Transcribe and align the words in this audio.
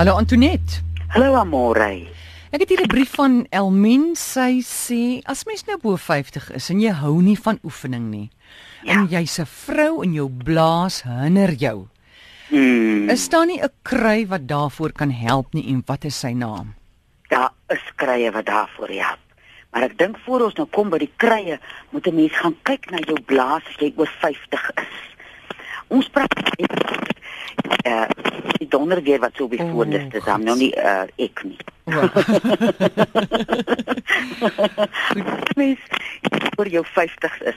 Hallo 0.00 0.16
Antoinette. 0.16 0.80
Hallo 1.12 1.34
Amore. 1.36 2.08
Ek 2.56 2.62
het 2.62 2.70
hier 2.72 2.80
'n 2.80 2.88
brief 2.88 3.10
van 3.20 3.44
Elmien. 3.50 4.16
Sy 4.16 4.64
sê 4.64 5.20
as 5.28 5.44
mens 5.44 5.64
nou 5.66 5.76
bo 5.76 5.96
50 5.96 6.50
is 6.56 6.70
en 6.70 6.80
jy 6.80 6.88
hou 6.88 7.20
nie 7.20 7.36
van 7.36 7.58
oefening 7.62 8.08
nie 8.08 8.30
ja. 8.82 8.92
en 8.92 9.06
jy's 9.08 9.38
'n 9.38 9.44
vrou 9.44 10.02
en 10.02 10.12
jou 10.12 10.30
blaas 10.30 11.02
hinder 11.02 11.52
jou. 11.52 11.88
Hmm. 12.48 13.10
Is 13.10 13.28
daar 13.28 13.46
nie 13.46 13.60
'n 13.60 13.68
kry 13.82 14.26
wat 14.26 14.48
daarvoor 14.48 14.92
kan 14.92 15.10
help 15.10 15.52
nie 15.52 15.68
en 15.68 15.82
wat 15.86 16.04
is 16.04 16.18
sy 16.18 16.32
naam? 16.32 16.74
Daar 17.28 17.52
is 17.68 17.92
krye 17.96 18.30
wat 18.30 18.46
daarvoor 18.46 18.88
help. 18.88 19.20
Maar 19.70 19.82
ek 19.82 19.98
dink 19.98 20.16
voor 20.24 20.40
ons 20.40 20.54
nou 20.54 20.68
kom 20.70 20.88
by 20.88 20.98
die 20.98 21.12
krye, 21.16 21.60
moet 21.90 22.06
'n 22.06 22.14
mens 22.14 22.32
gaan 22.32 22.56
kyk 22.62 22.90
na 22.90 22.98
jou 22.98 23.20
blaas 23.20 23.62
as 23.68 23.76
jy 23.76 23.92
oor 23.96 24.10
50 24.20 24.70
is. 24.76 24.96
Ons 25.88 26.08
praat 26.08 26.32
eh 26.56 27.09
uh, 27.86 28.04
die 28.58 28.68
donder 28.68 29.02
weer 29.02 29.20
wat 29.20 29.32
so 29.36 29.44
op 29.44 29.50
die 29.50 29.64
O, 29.64 29.68
voorliste 29.74 30.16
is, 30.16 30.24
dan 30.24 30.44
nou 30.44 30.56
nie 30.58 30.74
uh, 30.76 31.02
ek 31.16 31.44
nie. 31.44 31.58
mens 35.60 35.78
voor 36.54 36.68
jou 36.68 36.84
50 36.86 37.42
is. 37.42 37.54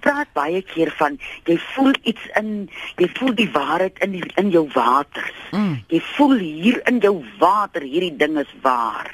Praat 0.00 0.32
baie 0.32 0.62
keer 0.62 0.92
van 0.96 1.18
jy 1.44 1.58
voel 1.74 1.92
iets 2.02 2.26
in, 2.40 2.70
jy 2.96 3.08
voel 3.18 3.34
die 3.34 3.50
waarheid 3.52 3.98
in 4.04 4.16
die, 4.16 4.24
in 4.40 4.50
jou 4.50 4.64
waters. 4.74 5.36
Mm. 5.50 5.82
Jy 5.92 6.00
voel 6.14 6.36
hier 6.38 6.80
in 6.88 7.00
jou 7.04 7.16
water 7.38 7.82
hierdie 7.82 8.16
ding 8.16 8.38
is 8.40 8.54
waar. 8.64 9.12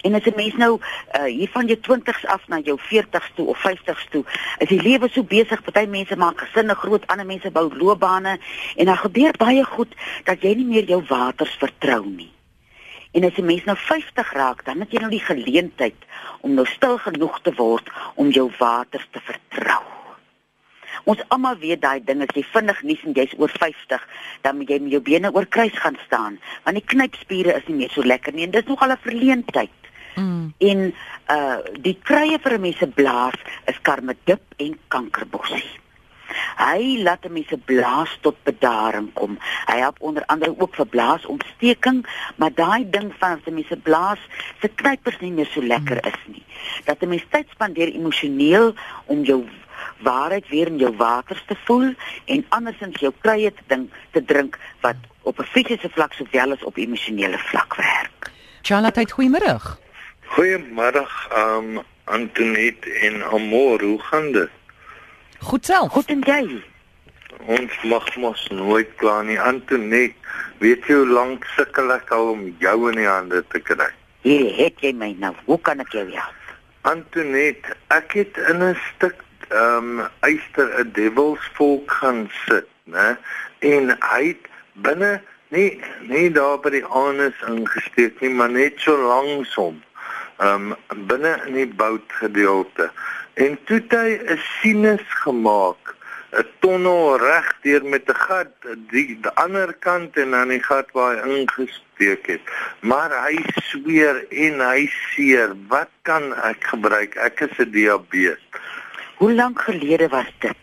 En 0.00 0.14
as 0.14 0.24
'n 0.24 0.36
mens 0.36 0.54
nou 0.56 0.80
uh, 0.80 1.22
hier 1.24 1.48
van 1.48 1.66
jou 1.66 1.78
20s 1.78 2.26
af 2.26 2.48
na 2.48 2.58
jou 2.58 2.78
40s 2.80 3.28
toe 3.34 3.46
of 3.46 3.58
50s 3.58 4.08
toe, 4.10 4.24
is 4.58 4.68
die 4.68 4.82
lewe 4.82 5.08
so 5.08 5.22
besig, 5.22 5.62
party 5.62 5.86
mense 5.86 6.16
maak 6.16 6.40
gesinne 6.40 6.74
groot, 6.74 7.06
ander 7.06 7.26
mense 7.26 7.50
bou 7.50 7.70
loopbane 7.76 8.38
en 8.76 8.84
dan 8.84 8.96
gebeur 8.96 9.32
baie 9.38 9.64
goed 9.64 9.94
dat 10.24 10.42
jy 10.42 10.54
nie 10.54 10.66
meer 10.66 10.84
jou 10.84 11.02
waters 11.08 11.56
vertrou 11.58 12.06
nie. 12.06 12.32
En 13.12 13.24
as 13.24 13.36
'n 13.36 13.44
mens 13.44 13.64
nou 13.64 13.76
50 13.76 14.32
raak, 14.32 14.64
dan 14.64 14.80
het 14.80 14.90
jy 14.90 14.98
nou 14.98 15.10
die 15.10 15.24
geleentheid 15.24 16.00
om 16.40 16.54
nou 16.54 16.66
stil 16.66 16.98
genoeg 16.98 17.40
te 17.40 17.52
word 17.54 17.90
om 18.14 18.30
jou 18.30 18.50
waters 18.58 19.08
te 19.10 19.20
vertrou. 19.20 19.91
Ons 21.04 21.22
almal 21.28 21.58
weet 21.58 21.82
daai 21.82 22.00
ding 22.04 22.22
as 22.22 22.34
jy 22.34 22.44
vinnig 22.52 22.82
nies 22.82 23.04
en 23.04 23.12
jy's 23.12 23.34
oor 23.38 23.50
50, 23.50 24.08
dan 24.42 24.56
moet 24.56 24.70
jy 24.70 24.78
met 24.78 24.96
jou 24.96 25.02
bene 25.02 25.32
oor 25.32 25.46
kruis 25.46 25.78
gaan 25.84 25.98
staan, 26.06 26.38
want 26.64 26.78
die 26.78 26.88
knypspiere 26.94 27.56
is 27.56 27.68
nie 27.68 27.80
meer 27.82 27.90
so 27.90 28.02
lekker 28.02 28.32
nie 28.32 28.44
en 28.44 28.50
dis 28.50 28.66
nogal 28.66 28.92
'n 28.92 29.04
verleentheid. 29.04 29.78
Mm. 30.16 30.52
En 30.58 30.94
uh 31.30 31.58
die 31.80 31.98
krye 32.02 32.38
vir 32.38 32.58
'n 32.58 32.60
mens 32.60 32.78
se 32.78 32.86
blaas 32.86 33.38
is 33.66 33.80
karmedip 33.82 34.42
en 34.56 34.78
kankerbossie. 34.88 35.80
Hy 36.56 37.02
laat 37.02 37.24
'n 37.24 37.32
mens 37.32 37.48
se 37.48 37.56
blaas 37.56 38.18
tot 38.20 38.36
bedaring 38.42 39.12
kom. 39.12 39.38
Hy 39.66 39.78
help 39.78 40.00
onder 40.00 40.24
andere 40.26 40.54
ook 40.58 40.74
vir 40.74 40.86
blaasontsteking, 40.86 42.06
maar 42.36 42.54
daai 42.54 42.90
ding 42.90 43.12
van 43.18 43.30
as 43.30 43.46
'n 43.46 43.54
mens 43.54 43.68
se 43.68 43.76
blaas 43.76 44.18
se 44.60 44.68
knypers 44.68 45.20
nie 45.20 45.32
meer 45.32 45.46
so 45.46 45.62
lekker 45.62 46.06
is 46.06 46.22
nie. 46.26 46.44
Dat 46.84 47.02
'n 47.02 47.08
mens 47.08 47.24
tyd 47.28 47.46
spandeer 47.50 47.88
emosioneel 47.88 48.74
om 49.06 49.22
jou 49.22 49.44
waarheid 50.02 50.48
weer 50.48 50.66
in 50.66 50.78
jou 50.78 50.96
waters 50.96 51.42
te 51.46 51.56
voel 51.64 51.94
en 52.24 52.46
andersins 52.48 53.00
jou 53.00 53.12
krye 53.20 53.52
te 53.52 53.62
ding 53.66 53.90
te 54.10 54.24
drink 54.24 54.58
wat 54.80 54.96
op 55.22 55.38
'n 55.38 55.44
fisiese 55.44 55.88
vlak 55.88 56.12
sowel 56.12 56.52
as 56.52 56.64
op 56.64 56.76
emosionele 56.76 57.38
vlak 57.38 57.74
werk. 57.74 58.30
Charlotte, 58.62 59.06
goeiemôre. 59.14 59.58
Goeiemiddag, 60.26 61.28
um 61.36 61.82
Antoinette 62.04 62.90
en 62.90 63.22
Amor, 63.22 63.82
hoe 63.82 63.98
gaan 63.98 64.32
dit? 64.32 64.50
Goed 65.38 65.66
self. 65.66 65.92
Goed 65.92 66.06
en 66.06 66.20
jy? 66.26 66.62
Ons 67.46 67.82
mag 67.82 68.16
mos 68.16 68.48
nooit 68.48 68.88
klaar 68.96 69.24
nie. 69.24 69.40
Antoinette, 69.40 70.14
weet 70.58 70.86
jy 70.86 70.94
hoe 70.94 71.08
lank 71.08 71.44
sukkel 71.56 71.90
ek 71.90 72.10
al 72.14 72.30
om 72.34 72.44
jou 72.58 72.76
in 72.90 73.00
die 73.00 73.08
hande 73.08 73.44
te 73.48 73.58
kry? 73.58 73.88
Hier 74.22 74.52
het 74.56 74.78
jy 74.80 74.92
my 74.94 75.10
nou. 75.18 75.34
Hoe 75.44 75.58
kan 75.60 75.82
ek 75.82 75.90
jou 75.92 76.04
help? 76.10 76.54
Antoinette, 76.86 77.76
ek 77.94 78.14
het 78.18 78.38
in 78.50 78.62
'n 78.62 78.78
stuk 78.94 79.18
um 79.54 80.00
eyster 80.20 80.68
'n 80.78 80.90
devilsvolk 80.92 81.90
gaan 81.90 82.30
sit, 82.46 82.68
né? 82.84 83.16
En 83.58 83.96
hy 84.00 84.26
het 84.26 84.48
binne 84.72 85.20
nie 85.48 85.80
nie 86.00 86.30
daar 86.32 86.58
by 86.60 86.70
die 86.70 86.84
anus 86.84 87.36
ingesteek 87.46 88.20
nie, 88.20 88.30
maar 88.30 88.50
net 88.50 88.80
so 88.80 88.96
langs 88.96 89.54
hom. 89.54 89.82
Um 90.38 90.74
binne 91.08 91.36
in 91.46 91.54
die 91.54 91.68
boutgedeelte. 91.68 92.90
En 93.34 93.58
toe 93.64 93.80
het 93.80 93.92
hy 93.92 94.10
'n 94.16 94.40
sinus 94.60 95.06
gemaak, 95.24 95.94
'n 96.32 96.46
tonnel 96.60 97.18
reg 97.18 97.52
deur 97.62 97.84
met 97.84 98.08
'n 98.08 98.20
gat 98.26 98.52
die, 98.90 99.18
die 99.20 99.34
ander 99.34 99.72
kant 99.72 100.16
en 100.16 100.34
aan 100.34 100.48
die 100.48 100.62
gat 100.62 100.88
waar 100.92 101.16
hy 101.16 101.40
ingesteek 101.40 102.26
het. 102.26 102.44
Maar 102.80 103.12
hy 103.26 103.44
sweer 103.68 104.24
en 104.30 104.60
hy 104.60 104.90
seer. 105.12 105.52
Wat 105.68 105.92
kan 106.02 106.32
ek 106.34 106.64
gebruik? 106.64 107.14
Ek 107.14 107.40
is 107.40 107.58
'n 107.58 107.70
diabetes. 107.70 108.40
Hoe 109.22 109.34
lank 109.34 109.60
gelede 109.62 110.08
was 110.08 110.26
dit? 110.38 110.56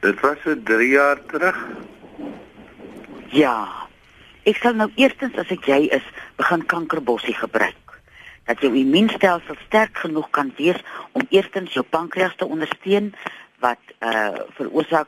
Dit 0.00 0.20
was 0.20 0.36
so 0.44 0.62
3 0.64 0.88
jaar 0.88 1.20
terug. 1.26 1.58
Ja. 3.30 3.68
Ek 4.42 4.58
sal 4.58 4.74
nou 4.74 4.88
eerstens 4.98 5.36
as 5.38 5.52
ek 5.54 5.68
jy 5.70 5.84
is, 5.94 6.08
begin 6.40 6.64
kankerbossie 6.66 7.36
gebruik. 7.38 7.94
Dat 8.50 8.58
jou 8.58 8.72
immuunstelsel 8.74 9.54
sterk 9.68 10.02
genoeg 10.02 10.26
kan 10.34 10.50
wees 10.56 10.82
om 11.14 11.22
eerstens 11.30 11.76
jou 11.78 11.84
pankreas 11.94 12.34
te 12.40 12.48
ondersteun 12.56 13.12
wat 13.62 13.94
uh 14.02 14.34
veroorsaak 14.58 15.06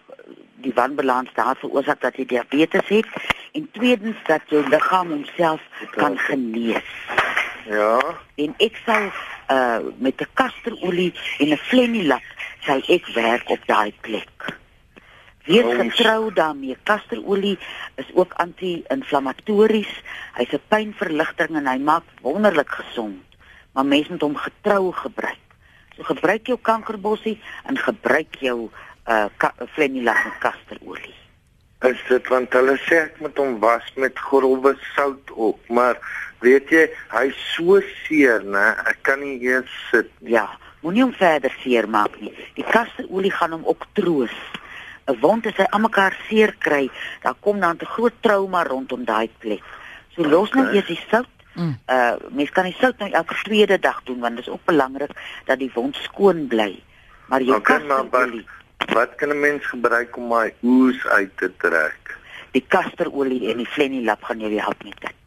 die 0.63 0.73
wanbalans 0.79 1.35
daar 1.35 1.59
veroorsaak 1.65 1.99
dat 2.07 2.15
jy 2.23 2.29
diabetes 2.31 2.87
het 2.95 3.11
en 3.59 3.67
tweedens 3.75 4.23
dat 4.31 4.47
jou 4.55 4.63
liggaam 4.71 5.11
homself 5.17 5.67
kan 5.99 6.15
genees. 6.29 6.95
Ja. 7.67 7.99
en 8.39 8.55
ek 8.63 8.79
sal 8.87 9.11
uh 9.51 9.83
met 9.99 10.23
'n 10.23 10.31
kasterolie 10.39 11.11
en 11.43 11.51
'n 11.51 11.65
flenilak 11.67 12.31
sal 12.67 12.83
ek 12.89 13.07
werk 13.15 13.49
op 13.51 13.67
daai 13.67 13.93
plek. 14.01 14.53
Wees 15.45 15.69
getrou 15.77 16.33
daarmee. 16.33 16.77
Kasterolie 16.89 17.59
is 18.01 18.09
ook 18.15 18.33
anti-inflammatories. 18.41 19.93
Hy's 20.39 20.53
'n 20.53 20.61
pynverligter 20.69 21.49
en 21.55 21.67
hy 21.67 21.79
maak 21.79 22.05
wonderlik 22.23 22.71
gesond. 22.71 23.21
Maar 23.73 23.87
mens 23.87 24.09
moet 24.09 24.21
hom 24.21 24.37
getrou 24.37 24.93
gebruik. 24.93 25.45
So 25.97 26.03
gebruik 26.03 26.47
jou 26.47 26.59
kankerbossie 26.63 27.41
en 27.67 27.79
gebruik 27.79 28.35
jou 28.41 28.71
uh 29.07 29.27
ka- 29.37 29.55
flenilak 29.75 30.25
met 30.25 30.39
kasterolie. 30.39 31.15
Is 31.85 32.01
dit 32.09 32.29
want 32.29 32.53
hulle 32.53 32.79
sê 32.79 32.97
ek 33.05 33.21
moet 33.21 33.37
hom 33.37 33.59
was 33.61 33.85
met 34.01 34.19
grove 34.19 34.77
sout 34.95 35.31
op, 35.31 35.61
maar 35.69 35.99
weet 36.41 36.71
jy, 36.71 36.89
hy's 37.13 37.37
so 37.55 37.81
seer, 38.05 38.41
né? 38.45 38.75
Ek 38.89 39.03
kan 39.03 39.21
nie 39.21 39.37
eens 39.49 39.71
sit. 39.91 40.09
Ja, 40.19 40.49
moenie 40.85 41.05
hom 41.07 41.15
verder 41.17 41.55
seermaak 41.63 42.19
nie. 42.21 42.33
Die 42.59 42.67
kasterolie 42.69 43.33
gaan 43.35 43.57
hom 43.57 43.65
ook 43.67 43.87
troos. 43.99 44.35
'n 45.05 45.19
Wond 45.21 45.47
as 45.47 45.59
hy 45.61 45.67
almekaar 45.77 46.17
seer 46.29 46.55
kry, 46.59 46.89
dan 47.23 47.35
kom 47.41 47.61
dan 47.61 47.77
'n 47.81 47.93
groot 47.97 48.17
trauma 48.21 48.63
rondom 48.65 49.05
daai 49.05 49.29
plek. 49.39 49.65
So 50.15 50.23
los 50.23 50.53
nou 50.53 50.73
eers 50.73 50.87
die 50.87 51.01
sout. 51.11 51.29
Mm. 51.55 51.77
Uh 51.89 52.17
mens 52.31 52.51
kan 52.51 52.65
die 52.65 52.77
sout 52.81 52.99
nou 52.99 53.11
elke 53.11 53.35
tweede 53.43 53.79
dag 53.79 54.03
doen 54.05 54.19
want 54.21 54.37
dit 54.37 54.47
is 54.47 54.53
ook 54.53 54.65
belangrik 54.65 55.13
dat 55.45 55.59
die 55.59 55.71
wond 55.75 55.97
skoon 55.97 56.47
bly. 56.47 56.83
Maar 57.29 57.43
jou 57.43 57.57
Okay, 57.57 57.79
maar 57.79 57.97
wat, 57.97 58.11
kasterolie, 58.11 58.47
wat 58.93 59.15
kan 59.15 59.29
'n 59.29 59.41
mens 59.41 59.67
gebruik 59.67 60.17
om 60.17 60.29
my 60.29 60.55
oes 60.63 61.07
uit 61.07 61.31
te 61.37 61.53
trek? 61.57 62.05
die 62.55 62.65
kasterolie 62.71 63.51
en 63.51 63.63
die 63.63 63.69
flenilap 63.69 64.23
gaan 64.29 64.43
jou 64.43 64.53
help 64.55 64.83
met 64.87 64.99
dit. 65.03 65.21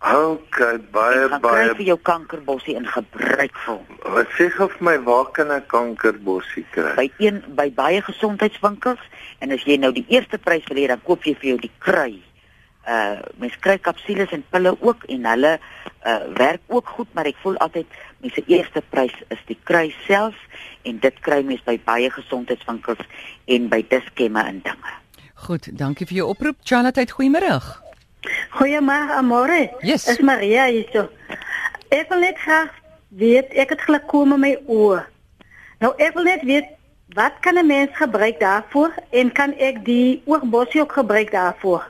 Okay, 0.00 0.78
baie 0.94 1.16
Jy 1.18 1.28
gaan 1.28 1.42
baie 1.44 1.64
kry 1.66 1.76
vir 1.76 1.88
jou 1.90 1.96
kankerbossie 2.08 2.74
in 2.78 2.86
gebruik 2.88 3.58
vir. 3.66 3.80
Wat 4.14 4.30
sê 4.38 4.46
gou 4.54 4.70
vir 4.72 4.84
my 4.86 4.94
waar 5.04 5.26
kan 5.36 5.50
ek 5.52 5.66
kankerbossie 5.68 6.64
kry? 6.72 6.94
by 6.96 7.08
een 7.20 7.42
by 7.58 7.66
baie 7.76 8.00
gesondheidswinkels 8.06 9.02
en 9.44 9.52
as 9.52 9.66
jy 9.68 9.76
nou 9.76 9.90
die 9.92 10.06
eerste 10.08 10.40
prys 10.40 10.64
wil 10.70 10.80
hê 10.80 10.86
dan 10.88 11.02
koop 11.04 11.26
jy 11.28 11.34
vir 11.42 11.50
jou 11.50 11.58
die 11.66 11.72
kry. 11.84 12.14
Uh 12.88 13.20
mens 13.42 13.58
kry 13.60 13.76
kapsules 13.76 14.32
en 14.32 14.46
pille 14.48 14.72
ook 14.80 15.04
en 15.04 15.28
hulle 15.34 15.52
uh 15.60 16.16
werk 16.40 16.64
ook 16.72 16.88
goed 16.96 17.12
maar 17.12 17.28
ek 17.28 17.36
voel 17.44 17.60
altyd 17.60 18.00
mens 18.24 18.40
se 18.40 18.46
eerste 18.48 18.80
prys 18.80 19.20
is 19.28 19.44
die 19.52 19.58
kry 19.68 19.92
self 20.06 20.40
en 20.88 20.96
dit 21.04 21.20
kry 21.20 21.42
mens 21.44 21.60
by 21.68 21.76
baie 21.84 22.08
gesondheidswinkels 22.16 23.04
en 23.52 23.68
by 23.68 23.84
diskemme 23.92 24.48
en 24.48 24.64
dinge. 24.64 24.96
Goed, 25.44 25.68
dankie 25.76 26.08
vir 26.08 26.22
jou 26.22 26.32
oproep. 26.32 26.64
Charlotte, 26.64 27.04
goeiemôre. 27.12 27.89
Goeiemôre, 28.50 29.14
Amore. 29.14 29.70
Yes. 29.82 30.08
Is 30.08 30.18
Maria 30.18 30.66
hierso. 30.66 31.08
Ek 31.90 32.10
wil 32.10 32.22
net 32.24 32.38
graag 32.38 32.74
weet, 33.14 33.54
ek 33.54 33.74
het 33.74 33.82
glaukoom 33.86 34.34
in 34.36 34.42
my 34.42 34.52
oë. 34.66 35.04
Nou 35.82 35.92
ek 36.02 36.14
wil 36.18 36.26
net 36.26 36.42
weet 36.46 36.76
wat 37.14 37.38
kan 37.42 37.58
'n 37.58 37.66
mens 37.66 37.90
gebruik 37.94 38.40
daarvoor 38.40 38.94
en 39.10 39.32
kan 39.32 39.54
ek 39.58 39.84
die 39.84 40.22
oogbossie 40.26 40.80
ook 40.80 40.92
gebruik 40.92 41.30
daarvoor? 41.30 41.86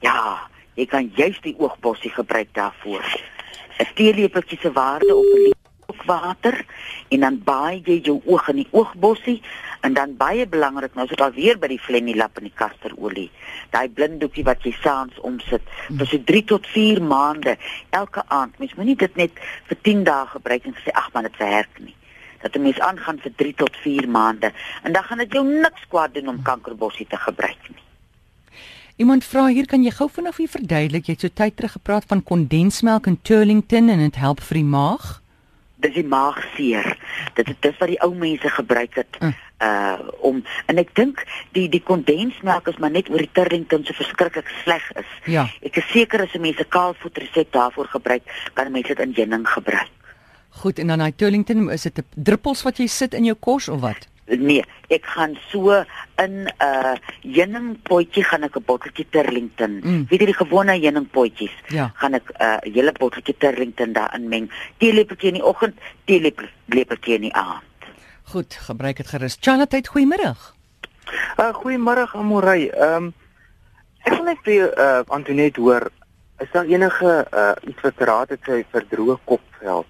Ja, 0.00 0.48
jy 0.74 0.86
kan 0.86 1.12
juist 1.16 1.42
die 1.42 1.56
oogbossie 1.58 2.10
gebruik 2.10 2.48
daarvoor. 2.52 3.04
'n 3.80 3.88
Teelepeltjie 3.94 4.58
se 4.60 4.72
waarde 4.72 5.14
op 5.14 5.24
'n 5.24 5.52
liter 5.94 6.04
kookwater 6.04 6.64
en 7.08 7.20
dan 7.20 7.38
baai 7.44 7.82
jy 7.84 8.00
jou 8.02 8.20
oog 8.26 8.48
in 8.48 8.62
die 8.62 8.68
oogbossie 8.70 9.42
en 9.82 9.94
dan 9.94 10.16
baie 10.16 10.46
belangrik 10.46 10.94
nou 10.94 11.04
is 11.04 11.10
dit 11.10 11.20
alweer 11.20 11.58
by 11.58 11.68
die 11.68 11.80
flenilap 11.80 12.38
en 12.38 12.44
die 12.48 12.54
kasterolie. 12.54 13.30
Daai 13.70 13.88
blinddoekie 13.88 14.44
wat 14.44 14.64
jy 14.64 14.72
saans 14.82 15.18
omsit 15.22 15.62
vir 15.90 16.06
so 16.06 16.18
3 16.18 16.44
tot 16.44 16.66
4 16.66 17.02
maande 17.02 17.56
elke 17.90 18.22
aand. 18.28 18.58
Mens 18.58 18.74
moenie 18.74 18.96
dit 18.96 19.16
net 19.16 19.32
vir 19.68 19.78
10 19.82 20.04
dae 20.04 20.26
gebruik 20.32 20.64
en 20.64 20.76
sê 20.84 20.94
ag 20.94 21.12
man 21.14 21.28
dit 21.28 21.38
werk 21.38 21.80
nie. 21.80 21.94
Dat 22.42 22.56
'n 22.56 22.62
mens 22.62 22.80
aangaan 22.80 23.18
vir 23.18 23.32
3 23.36 23.54
tot 23.54 23.76
4 23.76 24.08
maande 24.08 24.52
en 24.82 24.92
dan 24.92 25.04
gaan 25.04 25.18
dit 25.18 25.32
jou 25.32 25.44
niks 25.44 25.88
kwaad 25.88 26.14
doen 26.14 26.28
om 26.28 26.42
kankerbossie 26.42 27.06
te 27.06 27.16
gebruik 27.16 27.68
nie. 27.68 27.82
Iemand 28.96 29.24
vra 29.24 29.46
hier 29.46 29.66
kan 29.66 29.82
jy 29.82 29.90
gou 29.90 30.06
vinnig 30.08 30.36
vir 30.36 30.48
verduidelik 30.48 31.06
jy 31.06 31.14
het 31.14 31.20
so 31.20 31.28
tyd 31.28 31.56
terug 31.56 31.72
gepraat 31.72 32.04
van 32.06 32.22
kondensmelk 32.22 33.06
en 33.06 33.18
Turlington 33.22 33.88
en 33.88 33.98
dit 33.98 34.16
help 34.16 34.40
vir 34.40 34.54
die 34.54 34.70
maag? 34.70 35.23
Dis 35.84 35.96
die 35.98 36.06
maagseer. 36.08 36.94
Dit 37.36 37.50
is 37.52 37.58
dis 37.60 37.80
wat 37.80 37.90
die 37.92 38.00
ou 38.04 38.14
mense 38.16 38.48
gebruik 38.48 39.02
het 39.02 39.20
Mm. 39.20 39.34
uh 39.64 39.98
om 40.20 40.40
en 40.66 40.78
ek 40.80 40.94
dink 40.98 41.20
die 41.56 41.68
die 41.70 41.82
kondensmelk 41.82 42.68
is 42.68 42.78
maar 42.82 42.90
net 42.90 43.10
oor 43.12 43.22
die 43.22 43.30
Turlington 43.32 43.84
so 43.84 43.94
verskriklik 43.94 44.48
sleg 44.64 44.84
is. 44.98 45.10
Ja. 45.30 45.46
Ek 45.62 45.76
is 45.76 45.86
seker 45.92 46.24
as 46.24 46.34
'n 46.34 46.40
mens 46.40 46.58
'n 46.58 46.68
kaalvoet 46.68 47.18
resep 47.18 47.52
daarvoor 47.52 47.86
gebruik, 47.86 48.22
kan 48.54 48.66
'n 48.66 48.72
mens 48.72 48.88
dit 48.88 48.98
in 48.98 49.14
heuning 49.14 49.48
gebruik. 49.48 49.90
Goed 50.48 50.78
en 50.78 50.86
dan 50.86 50.98
daai 50.98 51.14
Turlington 51.16 51.70
is 51.70 51.82
dit 51.82 52.02
druppels 52.14 52.62
wat 52.62 52.78
jy 52.78 52.86
sit 52.86 53.14
in 53.14 53.24
jou 53.24 53.36
kos 53.40 53.68
of 53.68 53.80
wat? 53.80 54.08
Nee, 54.26 54.64
ek 54.88 55.04
gaan 55.06 55.38
so 55.50 55.84
in 56.22 56.46
'n 56.46 56.50
uh, 56.62 56.94
heuningpotjie 57.22 58.24
gaan 58.24 58.42
ek 58.42 58.56
'n 58.56 58.64
botteltjie 58.66 59.06
Turlington. 59.10 59.80
Mm. 59.84 60.06
Weet 60.08 60.20
jy 60.20 60.26
die 60.26 60.40
gewone 60.42 60.78
heuningpotjies? 60.78 61.54
Ja. 61.68 61.90
Gaan 61.94 62.14
ek 62.14 62.30
'n 62.30 62.42
uh, 62.42 62.74
hele 62.74 62.92
botteltjie 62.92 63.36
Turlington 63.38 63.92
daarin 63.92 64.28
meng. 64.28 64.50
Teelepeltjie 64.78 65.28
in 65.28 65.40
die 65.40 65.44
oggend, 65.44 65.78
teelepeltjie 66.04 67.14
in 67.14 67.26
die 67.28 67.34
aand. 67.34 67.62
Goed, 68.22 68.54
gebruik 68.54 68.96
dit 68.96 69.06
gerus. 69.06 69.36
Charlotte, 69.40 69.82
goeiemôre. 69.88 70.34
Uh 71.38 71.52
goeiemôre 71.52 72.08
Amorey. 72.12 72.70
Ehm 72.70 72.96
um, 72.96 73.14
ek 74.04 74.16
wil 74.16 74.24
net 74.24 74.40
vir 74.44 74.72
uh 74.78 75.02
Antoinette 75.08 75.60
hoor, 75.60 75.90
is 76.40 76.50
daar 76.52 76.64
enige 76.64 77.26
uh 77.32 77.52
iets 77.68 77.80
wat 77.82 77.98
raad 77.98 78.28
het 78.28 78.40
sy 78.46 78.64
vir 78.72 78.86
droë 78.90 79.18
kopvel? 79.24 79.84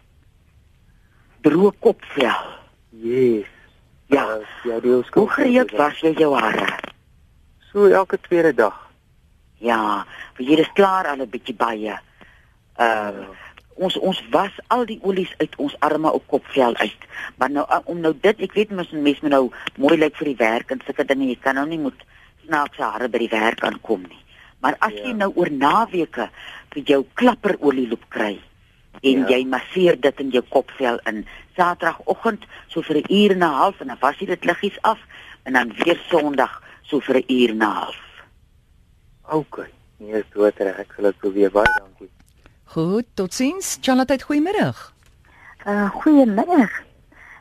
Droë 1.43 1.73
kopvel. 1.81 2.55
Yes. 2.91 3.54
Ja. 4.06 4.25
Uh, 4.37 4.47
ja, 4.65 4.81
die 4.81 4.93
ons 4.97 5.09
Hoe 5.15 5.29
gereeld 5.31 5.71
was 5.71 6.01
jy 6.01 6.12
jou 6.19 6.35
hare? 6.37 6.67
So 7.73 7.87
elke 7.89 8.19
tweede 8.21 8.55
dag. 8.55 8.77
Ja, 9.59 10.05
vir 10.37 10.47
jy 10.47 10.59
is 10.61 10.71
klaar 10.75 11.06
al 11.06 11.23
'n 11.23 11.31
bietjie 11.31 11.55
baie. 11.56 11.99
Uh 12.79 13.25
ons 13.77 13.97
ons 13.99 14.21
was 14.31 14.53
al 14.71 14.85
die 14.87 15.01
olies 15.03 15.35
uit 15.39 15.56
ons 15.59 15.75
arme 15.81 16.11
ou 16.11 16.21
kopvel 16.27 16.77
uit. 16.77 17.03
Maar 17.37 17.51
nou 17.51 17.67
uh, 17.71 17.81
om 17.85 18.01
nou 18.01 18.15
dit, 18.21 18.41
ek 18.41 18.53
weet 18.53 18.71
mens 18.71 18.91
mens 18.91 19.21
moet 19.21 19.31
nou 19.31 19.51
mooi 19.77 19.97
lyk 19.99 20.15
vir 20.17 20.25
die 20.31 20.37
werk 20.39 20.71
en 20.71 20.81
sulke 20.87 21.05
dinge. 21.05 21.27
Jy 21.27 21.39
kan 21.43 21.55
nou 21.55 21.67
nie 21.67 21.79
moet 21.79 22.05
snaakse 22.47 22.83
hare 22.83 23.09
by 23.09 23.19
die 23.19 23.29
werk 23.33 23.65
aankom 23.65 24.03
nie. 24.09 24.21
Maar 24.61 24.77
as 24.79 24.93
jy 24.93 25.11
Ja. 25.11 25.15
nou 25.27 25.33
oor 25.35 25.51
naweke 25.51 26.29
vir 26.71 26.83
jou 26.83 27.05
klapperolie 27.15 27.89
loop 27.89 28.05
kry 28.09 28.39
en 29.02 29.19
Ja. 29.19 29.29
jy 29.29 29.44
masseer 29.44 30.00
dit 30.00 30.20
in 30.20 30.31
jou 30.31 30.43
kopvel 30.49 30.99
in 31.06 31.26
Saterdagoggend 31.56 32.44
so 32.69 32.82
vir 32.82 32.96
'n 32.96 33.12
uur 33.12 33.31
en 33.31 33.38
'n 33.38 33.43
half 33.61 33.81
en 33.81 33.87
dan 33.87 33.96
was 34.00 34.19
jy 34.19 34.26
dit 34.26 34.44
liggies 34.44 34.79
af 34.82 34.99
en 35.44 35.52
dan 35.52 35.73
weer 35.85 36.00
Sondag 36.08 36.62
so 36.82 37.00
vir 37.00 37.17
'n 37.17 37.25
uur 37.29 37.50
en 37.50 37.56
'n 37.58 37.62
half. 37.62 38.00
Okay. 39.31 39.70
Nee, 39.99 40.12
is 40.12 40.25
dood 40.32 40.55
reg. 40.58 40.79
Ek 40.79 40.93
sal 40.96 41.05
dit 41.05 41.19
probeer. 41.19 41.50
Baie 41.50 41.64
dankie. 41.79 42.11
Goed, 42.64 43.06
totsiens. 43.14 43.79
Charlotte, 43.81 44.19
goeiemôre. 44.19 44.75
Uh, 45.67 45.91
goeiemiddag. 45.91 46.70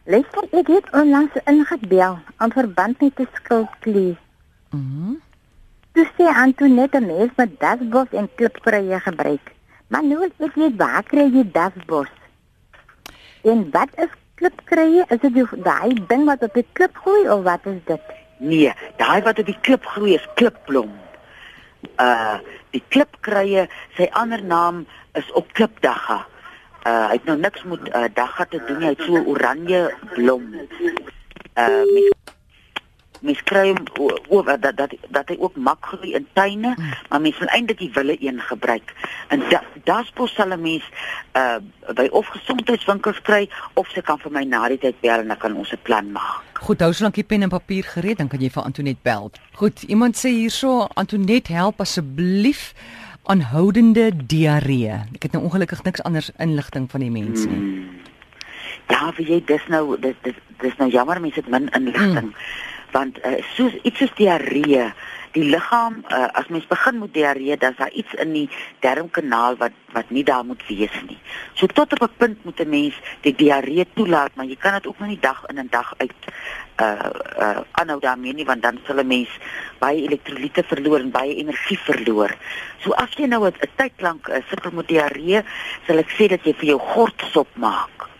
Luister, 0.05 0.43
ek 0.51 0.67
het 0.67 0.87
onlangs 0.93 1.31
ingebel 1.45 2.19
aan 2.37 2.51
verband 2.51 3.01
met 3.01 3.19
'n 3.19 3.27
skildklier. 3.33 4.15
Mhm. 4.69 5.13
Toe 5.93 6.07
sê 6.17 6.23
Antoinette 6.35 6.99
mens 6.99 7.31
met 7.35 7.59
dasbos 7.59 8.07
en 8.11 8.29
klipkrye 8.35 8.99
gebruik. 8.99 9.52
Maar 9.93 10.01
nou 10.09 10.23
wil 10.23 10.47
ek 10.47 10.55
weet 10.57 10.77
waar 10.81 11.03
kry 11.05 11.27
jy 11.29 11.43
dasbos? 11.53 12.09
En 13.45 13.67
wat 13.75 13.91
is 14.01 14.09
klipkrye? 14.41 15.03
Is 15.13 15.21
dit 15.21 15.33
die- 15.33 15.61
daai 15.67 15.93
ding 16.09 16.25
wat 16.25 16.41
op 16.47 16.53
die 16.57 16.65
klip 16.73 16.97
groei 17.03 17.29
of 17.29 17.43
wat 17.45 17.65
is 17.69 17.77
dit? 17.85 18.01
Nee, 18.39 18.73
daai 18.97 19.21
wat 19.21 19.39
op 19.39 19.45
die 19.45 19.59
klip 19.61 19.85
groei 19.85 20.15
is 20.17 20.27
klipblom. 20.33 20.89
Uh 22.01 22.39
die 22.73 22.81
klipkrye, 22.89 23.67
sy 23.93 24.07
ander 24.17 24.41
naam 24.41 24.85
is 25.13 25.29
op 25.37 25.53
klipdagga. 25.53 26.25
Uh 26.89 27.05
hy 27.11 27.19
het 27.19 27.25
nou 27.29 27.37
niks 27.37 27.63
met 27.63 27.85
uh, 27.93 28.07
dagga 28.13 28.45
te 28.49 28.63
doen, 28.65 28.81
hy 28.81 28.95
het 28.95 29.05
so 29.05 29.21
oranje 29.29 29.93
blom. 30.15 30.47
Uh 31.53 31.83
mens 31.93 32.22
mens 33.23 33.39
kry 33.47 33.69
hom 33.71 33.85
o- 33.99 34.17
o 34.29 34.41
dat 34.43 34.61
dat 34.75 34.91
dat 35.09 35.29
hy 35.31 35.35
ook 35.39 35.55
mak 35.55 35.85
groei 35.85 36.13
in 36.13 36.27
tuine, 36.33 36.75
maar 37.09 37.21
mens 37.21 37.37
wil 37.39 37.47
eintlik 37.47 37.79
die 37.79 37.91
wille 37.93 38.17
een 38.19 38.39
gebruik. 38.41 38.93
En 39.31 39.39
da, 39.49 39.61
daspos 39.87 40.33
sal 40.35 40.51
'n 40.53 40.61
mens 40.61 40.83
uh 41.35 41.57
by 41.95 42.07
of 42.11 42.27
gesondheidswinkels 42.27 43.21
kry 43.21 43.49
of 43.73 43.87
sy 43.89 44.01
kan 44.01 44.19
vir 44.19 44.31
my 44.31 44.43
na 44.43 44.67
die 44.67 44.77
tyd 44.77 44.99
bel 45.01 45.19
en 45.19 45.27
dan 45.27 45.37
kan 45.37 45.55
ons 45.55 45.71
'n 45.71 45.79
plan 45.83 46.11
maak. 46.11 46.43
Goed, 46.63 46.79
hou 46.79 46.93
solank 46.93 47.15
jy 47.15 47.23
pen 47.23 47.41
en 47.43 47.49
papier 47.49 47.83
gereed, 47.83 48.17
dan 48.17 48.27
kan 48.27 48.39
jy 48.39 48.49
vir 48.49 48.63
Antoinette 48.63 49.01
bel. 49.03 49.31
Goed, 49.53 49.81
iemand 49.83 50.15
sê 50.15 50.29
hierso 50.29 50.87
Antoinette 50.93 51.53
help 51.53 51.79
asseblief 51.79 52.73
aanhoudende 53.23 54.11
diarree. 54.25 54.91
Ek 55.15 55.23
het 55.23 55.31
nou 55.31 55.43
ongelukkig 55.43 55.83
niks 55.83 56.03
anders 56.03 56.31
inligting 56.37 56.91
van 56.91 56.99
die 56.99 57.11
mens 57.11 57.45
nie. 57.45 57.55
Hmm. 57.55 57.89
Ja, 58.89 59.11
vir 59.15 59.25
jy 59.25 59.39
dis 59.47 59.61
nou 59.71 59.97
dis 59.99 60.15
dis, 60.23 60.35
dis 60.59 60.75
nou 60.77 60.89
jammer 60.91 61.21
mense 61.21 61.39
het 61.39 61.47
min 61.49 61.69
inligting. 61.69 62.31
Mm. 62.31 62.33
Want 62.93 63.19
uh, 63.25 63.41
soos 63.57 63.73
iets 63.81 64.01
soos 64.01 64.13
diarree, 64.17 64.85
die 65.33 65.45
liggaam 65.49 65.95
uh, 66.13 66.27
as 66.37 66.49
mens 66.53 66.67
begin 66.69 66.99
met 67.01 67.13
diarree, 67.13 67.57
dan 67.57 67.73
is 67.73 67.79
daar 67.81 67.95
iets 68.01 68.13
in 68.21 68.33
die 68.35 68.49
darmkanaal 68.85 69.57
wat 69.61 69.79
wat 69.93 70.09
nie 70.09 70.23
daar 70.25 70.45
moet 70.45 70.61
wees 70.67 70.93
nie. 71.07 71.17
So 71.53 71.69
tot 71.69 71.93
op 71.93 72.05
'n 72.05 72.17
punt 72.17 72.45
moet 72.45 72.59
'n 72.59 72.69
mens 72.69 72.95
die 73.21 73.35
diarree 73.35 73.85
toelaat, 73.93 74.35
maar 74.35 74.45
jy 74.45 74.55
kan 74.55 74.73
dit 74.73 74.87
ook 74.87 74.99
nie 74.99 75.19
dag 75.19 75.43
in 75.49 75.57
en 75.57 75.67
dag 75.69 75.93
uit 75.97 76.13
uh 76.81 77.09
uh 77.39 77.59
aanhou 77.71 77.99
daarmee 77.99 78.33
nie 78.33 78.45
want 78.45 78.61
dan 78.61 78.79
sal 78.85 79.01
'n 79.01 79.07
mens 79.07 79.29
baie 79.79 80.01
elektrolyte 80.01 80.63
verloor 80.63 80.99
en 80.99 81.11
baie 81.11 81.35
energie 81.35 81.79
verloor. 81.79 82.37
So 82.79 82.91
as 82.91 83.13
jy 83.17 83.25
nou 83.25 83.47
'n 83.47 83.53
tyd 83.75 83.93
lank 83.97 84.27
uh, 84.27 84.41
sukkel 84.49 84.71
met 84.71 84.87
diarree, 84.87 85.43
sal 85.87 85.97
ek 85.97 86.09
sê 86.09 86.27
dat 86.27 86.45
jy 86.45 86.53
vir 86.53 86.65
jou 86.65 86.79
gortsop 86.79 87.49
maak 87.55 88.12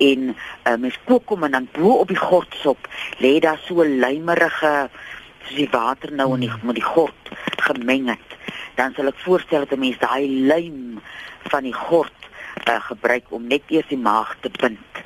en 0.00 0.32
uh, 0.32 0.76
mens 0.80 0.98
kook 1.04 1.28
hom 1.28 1.44
en 1.44 1.56
dan 1.58 1.68
bo 1.76 2.00
op 2.02 2.08
die 2.08 2.20
gortsop 2.20 2.88
lê 3.20 3.38
daar 3.44 3.60
so 3.66 3.84
lymerige 3.84 4.88
soos 5.44 5.56
die 5.56 5.68
water 5.72 6.12
nou 6.12 6.32
in 6.36 6.46
die 6.46 6.52
met 6.62 6.78
die 6.78 6.86
gort 6.86 7.32
gemeng 7.66 8.08
het. 8.12 8.36
Dan 8.78 8.94
sal 8.96 9.10
ek 9.12 9.22
voorstel 9.24 9.66
dat 9.66 9.76
'n 9.76 9.84
mens 9.84 9.98
daai 9.98 10.26
lym 10.48 11.00
van 11.52 11.62
die 11.62 11.76
gort 11.76 12.20
uh, 12.68 12.80
gebruik 12.90 13.26
om 13.28 13.46
net 13.46 13.62
eers 13.68 13.88
die 13.88 13.98
maag 13.98 14.36
te 14.40 14.50
bind. 14.60 15.02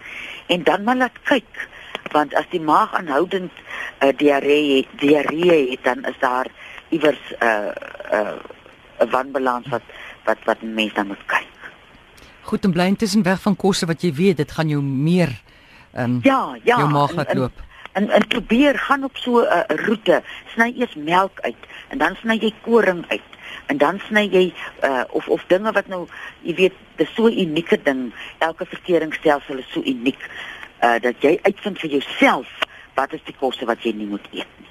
En 0.47 0.62
dan 0.62 0.85
maar 0.85 0.97
laat 0.97 1.19
kyk 1.23 1.69
want 2.12 2.35
as 2.35 2.47
die 2.50 2.61
maag 2.61 2.95
aanhoudend 2.95 3.52
uh, 4.02 4.12
diarree 4.16 4.87
diarree 5.00 5.71
het 5.71 5.83
dan 5.85 6.04
is 6.04 6.19
daar 6.19 6.47
iewers 6.88 7.25
'n 7.30 7.45
uh, 7.45 7.73
'n 8.11 8.38
uh, 9.02 9.11
wanbalans 9.11 9.69
wat 9.69 9.83
wat 10.25 10.38
wat 10.45 10.62
mense 10.62 10.95
dan 10.95 11.07
moet 11.07 11.26
kyk. 11.26 11.53
Goed, 12.45 12.65
en 12.65 12.73
bly 12.73 12.87
intussen 12.93 13.23
weg 13.23 13.41
van 13.41 13.57
kosse 13.57 13.87
wat 13.87 14.03
jy 14.03 14.13
weet 14.13 14.37
dit 14.37 14.51
gaan 14.53 14.69
jou 14.69 14.83
meer 14.83 15.31
ehm 15.95 16.05
um, 16.05 16.21
Ja, 16.23 16.57
ja. 16.65 16.77
jou 16.79 16.89
maag 16.91 17.11
en- 17.11 17.17
laat 17.17 17.29
en- 17.29 17.39
loop. 17.39 17.63
En 17.95 18.11
en 18.11 18.27
probeer 18.27 18.79
gaan 18.79 19.05
op 19.05 19.17
so 19.17 19.39
'n 19.41 19.47
uh, 19.47 19.77
roete. 19.87 20.23
Sny 20.55 20.75
eers 20.77 20.95
melk 20.95 21.41
uit 21.41 21.57
en 21.89 21.99
dan 21.99 22.17
sny 22.23 22.35
jy 22.41 22.53
koring 22.63 23.05
uit. 23.09 23.23
En 23.67 23.77
dan 23.79 24.01
sny 24.09 24.29
jy 24.33 24.53
uh 24.85 25.03
of 25.11 25.29
of 25.29 25.45
dinge 25.47 25.73
wat 25.73 25.87
nou, 25.87 26.07
jy 26.43 26.55
weet, 26.55 26.73
dis 26.97 27.15
so 27.15 27.27
'n 27.27 27.39
unieke 27.39 27.79
ding. 27.83 28.13
Elke 28.39 28.67
verteringsstelsel 28.67 29.59
is 29.59 29.71
so 29.73 29.81
uniek 29.81 30.19
uh 30.83 30.99
dat 31.01 31.15
jy 31.23 31.39
uitvind 31.43 31.79
vir 31.79 31.91
jouself 31.91 32.49
wat 32.95 33.13
is 33.13 33.21
die 33.25 33.35
kosse 33.39 33.65
wat 33.65 33.83
jy 33.83 33.93
nie 33.93 34.07
moet 34.07 34.27
eet 34.33 34.47
nie. 34.59 34.69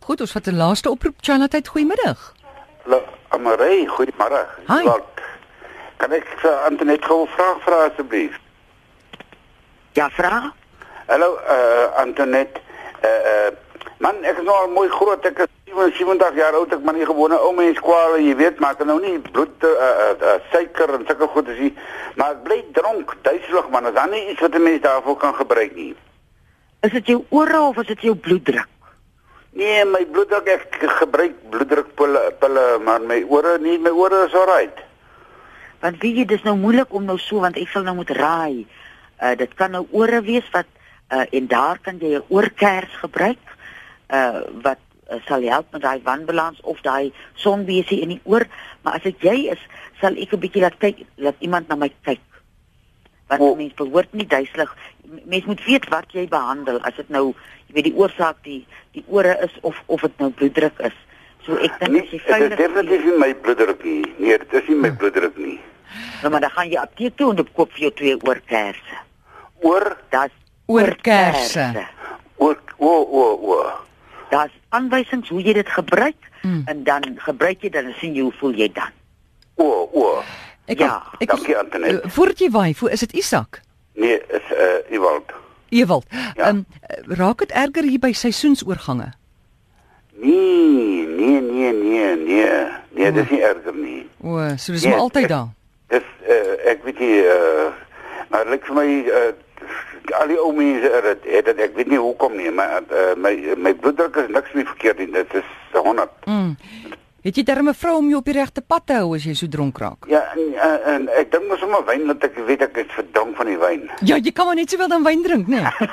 Goed, 0.00 0.20
ons 0.20 0.32
vat 0.32 0.46
'n 0.46 0.56
laaste 0.56 0.90
oproep. 0.90 1.14
Charlotte, 1.20 1.62
goeiemôre. 1.64 2.16
Hallo, 2.84 3.02
Amarey, 3.28 3.86
goeiemôre. 3.86 4.46
Hi. 4.68 4.82
Wat? 4.84 5.17
Kan 5.98 6.14
ek 6.14 6.28
vir 6.38 6.54
Antoinette 6.68 7.06
gou 7.06 7.24
'n 7.24 7.32
vraag 7.34 7.62
vra 7.66 7.78
asseblief? 7.88 8.34
Ja, 9.98 10.08
vra? 10.10 10.52
Hallo, 11.08 11.34
uh 11.34 11.98
Antoinette. 11.98 12.60
Uh 13.02 13.10
uh 13.30 13.50
man, 13.98 14.22
ek 14.22 14.38
is 14.38 14.44
nou 14.44 14.54
al 14.54 14.70
mooi 14.70 14.88
groot. 14.88 15.26
Ek 15.26 15.38
is 15.38 15.50
77 15.74 16.38
jaar 16.38 16.54
oud. 16.54 16.72
Ek 16.72 16.84
maar 16.86 16.94
nie 16.94 17.08
gewone 17.08 17.40
ou 17.42 17.52
mens 17.54 17.80
kwale, 17.82 18.22
jy 18.22 18.36
weet, 18.36 18.60
maar 18.60 18.76
ek 18.76 18.84
het 18.84 18.86
nou 18.86 19.00
nie 19.02 19.18
bloed 19.18 19.66
uh 19.66 19.74
uh, 19.88 20.14
uh 20.22 20.38
suiker 20.52 20.94
en 20.94 21.06
sulke 21.06 21.26
goed 21.34 21.48
as 21.48 21.58
jy. 21.58 21.74
Maar 22.14 22.30
ek 22.36 22.42
bly 22.46 22.64
dronk, 22.72 23.14
duiselig 23.22 23.70
man. 23.70 23.90
Is 23.90 23.98
daar 23.98 24.08
nie 24.08 24.28
iets 24.30 24.40
wat 24.40 24.54
'n 24.54 24.62
mens 24.62 24.82
daarvoor 24.82 25.16
kan 25.16 25.34
gebruik 25.34 25.74
nie? 25.74 25.94
Is 26.80 26.92
dit 26.92 27.06
jou 27.06 27.24
ore 27.28 27.60
of 27.60 27.76
is 27.76 27.86
dit 27.86 28.02
jou 28.02 28.14
bloeddruk? 28.14 28.68
Nee, 29.50 29.84
my 29.84 30.06
bloeddruk 30.06 30.46
ek 30.46 30.76
gebruik 30.78 31.34
bloeddrukpille, 31.50 32.34
pille, 32.38 32.78
maar 32.78 33.00
my 33.00 33.24
ore 33.28 33.58
nie, 33.58 33.78
my 33.78 33.90
ore 33.90 34.26
is 34.26 34.34
alright. 34.34 34.86
Want 35.80 36.00
weet 36.02 36.16
jy, 36.16 36.24
dis 36.24 36.42
nou 36.42 36.56
moeilik 36.56 36.92
om 36.94 37.04
nou 37.04 37.18
so 37.18 37.40
want 37.40 37.56
ek 37.56 37.68
sal 37.68 37.86
nou 37.86 37.94
moet 38.00 38.10
raai. 38.10 38.66
Uh 39.22 39.34
dit 39.38 39.54
kan 39.54 39.70
nou 39.70 39.86
ore 39.90 40.22
wees 40.22 40.46
wat 40.52 40.66
uh 41.14 41.24
en 41.30 41.46
daar 41.46 41.78
kan 41.78 41.98
jy 41.98 42.18
'n 42.18 42.28
oorkers 42.28 42.94
gebruik 43.02 43.44
uh 44.10 44.42
wat 44.62 44.82
uh, 45.10 45.20
sal 45.26 45.42
help 45.42 45.72
met 45.72 45.82
daai 45.82 46.00
wanbalans 46.04 46.60
of 46.60 46.80
daai 46.80 47.12
sonbesie 47.34 48.00
in 48.00 48.08
die 48.16 48.20
oor, 48.24 48.46
maar 48.82 48.98
as 48.98 49.02
dit 49.02 49.20
jy 49.24 49.36
is, 49.54 49.62
sal 50.00 50.16
ek 50.16 50.32
'n 50.32 50.40
bietjie 50.40 50.62
laat 50.62 50.78
kyk, 50.78 51.04
laat 51.16 51.36
iemand 51.40 51.68
na 51.68 51.76
my 51.76 51.90
kyk. 52.02 52.24
Want 53.28 53.40
O. 53.40 53.54
mens 53.54 53.74
behoort 53.74 54.12
nie 54.12 54.26
duiselig. 54.26 54.76
Mens 55.24 55.44
moet 55.44 55.64
weet 55.64 55.88
wat 55.88 56.12
jy 56.12 56.28
behandel 56.28 56.80
as 56.80 56.96
dit 56.96 57.08
nou, 57.08 57.34
jy 57.68 57.74
weet 57.74 57.84
die 57.84 57.96
oorsaak 57.96 58.36
die 58.42 58.66
die 58.92 59.04
ore 59.06 59.36
is 59.44 59.52
of 59.60 59.76
of 59.86 60.00
dit 60.00 60.18
nou 60.18 60.30
bloeddruk 60.30 60.78
is. 60.78 60.96
So 61.46 61.56
ek 61.56 61.78
dink 61.80 61.92
Nee, 61.92 62.02
as 62.02 62.10
jy 62.10 62.18
dit 62.18 62.20
is 62.20 62.26
veilig 62.30 62.56
definitief 62.58 63.04
nie 63.04 63.18
my 63.18 63.34
bloeddruk 63.34 63.84
nie. 63.84 64.04
Nee, 64.18 64.38
dit 64.38 64.52
is 64.52 64.68
nie 64.68 64.76
my 64.76 64.90
bloeddruk 64.92 65.36
nie. 65.38 65.58
Nou 66.22 66.30
maar 66.32 66.40
dan 66.40 66.50
gaan 66.50 66.68
jy 66.70 66.76
apteek 66.80 67.16
toe 67.16 67.30
en 67.30 67.36
dan 67.36 67.48
koop 67.56 67.72
vir 67.72 67.80
jou 67.86 67.92
twee 68.00 68.16
oorkersse. 68.26 68.96
Oor 69.62 69.96
Daar's 70.10 70.34
Oorkersse. 70.66 71.86
oor 72.36 72.58
o 72.78 72.90
o 73.20 73.22
o. 73.52 73.72
Daar's 74.30 74.52
aanwysings 74.68 75.28
hoe 75.28 75.42
jy 75.42 75.52
dit 75.52 75.68
gebruik 75.68 76.16
Mm. 76.42 76.62
en 76.70 76.84
dan 76.84 77.02
gebruik 77.18 77.62
jy 77.62 77.68
dan 77.74 77.84
en 77.90 77.94
sien 77.98 78.14
jy 78.14 78.22
hoe 78.22 78.32
voel 78.38 78.52
jy 78.54 78.68
dan. 78.72 78.92
O 79.56 79.88
o. 79.92 80.22
Ek 80.66 80.78
Ja, 80.78 81.02
ek 81.18 81.28
dankie, 81.32 81.56
Antoinette. 81.58 82.04
Uh, 82.04 82.10
Voordat 82.10 82.38
jy 82.38 82.50
waai, 82.50 82.74
voor 82.74 82.90
is 82.90 83.00
dit 83.00 83.12
Isak. 83.12 83.60
Nee, 83.94 84.20
is 84.28 84.46
uh 84.54 84.92
Ewald. 84.94 85.32
Ewald. 85.70 86.06
Ja. 86.36 86.46
Ehm 86.46 86.56
um, 86.62 86.66
raak 87.18 87.38
dit 87.38 87.50
erger 87.50 87.82
hier 87.82 87.98
by 87.98 88.12
seisoensoorgange? 88.12 89.12
Nee, 90.20 91.06
nee, 91.06 91.40
nee, 91.40 91.72
nee, 91.72 92.16
nee. 92.16 92.66
Nee, 92.90 93.12
dis 93.12 93.30
nie 93.30 93.42
erger 93.42 93.74
nie. 93.74 94.06
O, 94.22 94.38
so 94.56 94.72
dis 94.72 94.82
Nee, 94.82 94.90
maar 94.92 95.00
altyd 95.00 95.28
daar. 95.28 95.46
Dis 95.88 96.08
uh 96.28 96.70
ek 96.72 96.82
weet 96.84 96.98
nie 96.98 97.20
uh 97.24 97.68
maar 98.28 98.48
lyk 98.50 98.66
vir 98.66 98.74
my 98.76 98.88
uh 99.06 99.28
al 100.18 100.30
die 100.30 100.38
ou 100.40 100.52
mense 100.56 100.90
het 100.94 101.04
dit 101.04 101.28
het 101.34 101.44
dit 101.50 101.60
ek 101.68 101.76
weet 101.76 101.90
nie 101.92 102.00
hoekom 102.00 102.36
nie, 102.36 102.50
maar 102.50 102.82
uh, 102.90 103.12
my 103.16 103.32
my 103.56 103.74
bloeddruk 103.74 104.16
is 104.16 104.30
niks 104.32 104.52
meer 104.56 104.66
verkeerd 104.66 104.98
nie. 104.98 105.10
Dit 105.12 105.34
is 105.34 105.48
100. 105.72 106.10
Mm. 106.24 106.56
Het 107.28 107.36
jy 107.36 107.42
darm 107.44 107.68
'n 107.68 107.74
vrou 107.74 107.96
om 107.98 108.06
jou 108.08 108.18
op 108.18 108.24
die 108.24 108.32
regte 108.32 108.62
pad 108.62 108.86
te 108.86 108.94
hou 108.96 109.14
as 109.14 109.24
jy 109.24 109.34
so 109.34 109.48
dronk 109.48 109.78
raak? 109.78 110.06
Ja, 110.08 110.22
en, 110.32 110.54
en, 110.56 110.84
en 110.92 111.08
ek 111.12 111.30
dink 111.30 111.44
mos 111.48 111.58
sommer 111.60 111.84
wyn 111.84 112.06
dat 112.06 112.24
ek 112.24 112.38
weet 112.46 112.62
ek 112.64 112.76
is 112.80 112.94
verdrink 112.96 113.36
van 113.36 113.46
die 113.46 113.58
wyn. 113.58 113.82
Ja, 114.08 114.16
jy 114.16 114.32
kan 114.32 114.46
maar 114.46 114.56
net 114.56 114.70
sowel 114.70 114.88
dan 114.88 115.04
wyn 115.04 115.22
drink, 115.22 115.46
né? 115.46 115.60
Nee. 115.60 115.88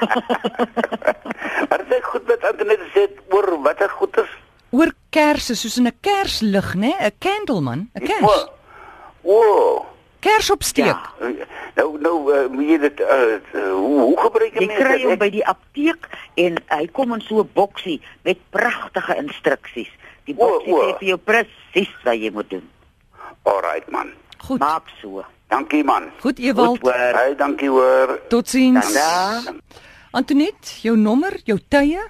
Maar 1.69 1.83
dit 1.83 1.97
is 1.97 2.05
goed 2.05 2.27
met 2.27 2.43
Antoinette 2.43 2.87
sê 2.93 3.03
oor 3.35 3.61
wat 3.61 3.81
er 3.81 3.89
goed 3.89 4.17
is. 4.17 4.31
Oor 4.71 4.93
kersse 5.09 5.55
soos 5.55 5.77
in 5.77 5.87
'n 5.87 5.97
kerslig, 5.99 6.73
né? 6.75 6.93
Nee? 6.95 7.09
'n 7.09 7.17
Candle 7.19 7.61
man, 7.61 7.89
'n 7.93 8.05
kers. 8.05 8.47
O. 9.23 9.35
o. 9.35 9.85
Kers 10.19 10.49
opsteek. 10.51 10.85
Ja. 10.85 11.11
Nou 11.75 11.99
nou 11.99 12.15
uh, 12.31 12.47
moet 12.49 12.69
jy 12.69 12.77
dit 12.77 12.99
uh, 12.99 13.35
uh, 13.53 13.71
hoe, 13.75 13.99
hoe 13.99 14.19
gebruik 14.19 14.53
jy 14.53 14.61
Jy 14.61 14.67
mense 14.67 14.83
kry 14.83 14.97
dit? 14.97 15.05
hom 15.05 15.19
by 15.19 15.29
die 15.29 15.45
apteek 15.45 16.07
en 16.35 16.63
hy 16.71 16.87
kom 16.95 17.13
in 17.13 17.21
so 17.21 17.43
'n 17.43 17.49
boksie 17.53 17.99
met 18.23 18.39
pragtige 18.49 19.15
instruksies. 19.19 19.91
Die 20.25 20.35
o. 20.37 20.49
sê 20.65 20.97
vir 20.99 21.07
jou 21.13 21.17
presies 21.21 21.91
wat 22.05 22.17
jy 22.17 22.31
moet 22.33 22.49
doen. 22.49 22.65
Alright 23.45 23.89
man. 23.93 24.11
Goed. 24.45 24.59
Maak 24.59 24.89
so. 25.01 25.23
Dankie 25.53 25.83
man. 25.85 26.09
Goed 26.21 26.39
Ewald. 26.39 26.79
Goed 26.81 26.89
hoor. 26.89 27.19
Hey, 27.19 27.35
dankie 27.37 27.69
hoor. 27.69 28.17
Totsiens. 28.29 28.93
Tada. 28.93 29.55
Antoinette, 30.15 30.79
jou 30.81 30.95
nommer, 30.97 31.37
jou 31.45 31.59
tye? 31.69 32.01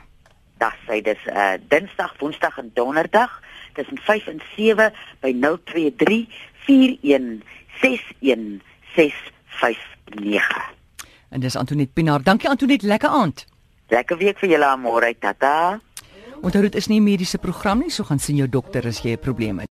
Dag 0.61 0.75
sy 0.87 1.01
dis 1.03 1.23
uh 1.31 1.55
Dinsdag, 1.71 2.13
Woensdag 2.21 2.59
en 2.61 2.71
Donderdag 2.77 3.41
tussen 3.75 3.97
5 3.97 4.27
en 4.31 4.41
7 4.55 4.91
by 5.19 5.33
023 5.33 6.27
41 6.67 7.41
61 7.81 8.61
659. 8.95 10.71
En 11.29 11.39
dis 11.43 11.55
Antoinette 11.55 11.93
Pinaar. 11.93 12.23
Dankie 12.23 12.49
Antoinette, 12.49 12.87
lekker 12.87 13.09
aand. 13.09 13.45
Lekker 13.91 14.17
week 14.17 14.39
vir 14.39 14.55
julle 14.55 14.69
môre, 14.81 15.11
tata. 15.19 15.81
Onthou 16.45 16.61
dit 16.61 16.75
is 16.75 16.87
nie 16.87 16.99
'n 16.99 17.03
mediese 17.03 17.37
program 17.37 17.79
nie, 17.79 17.89
so 17.89 18.03
gaan 18.03 18.19
sien 18.19 18.35
jou 18.35 18.49
dokter 18.49 18.85
as 18.85 19.01
jy 19.01 19.11
'n 19.11 19.19
probleem 19.19 19.59
het. 19.59 19.69